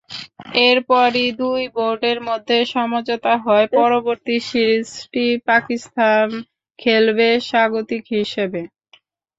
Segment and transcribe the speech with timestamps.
[0.65, 6.27] এরপরই দুই বোর্ডের মধ্যে সমঝোতা হয়, পরবর্তী সিরিজটি পাকিস্তান
[6.79, 8.61] খেলবে স্বাগতিক হিসেবে।